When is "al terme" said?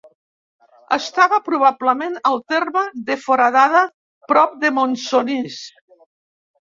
2.31-2.83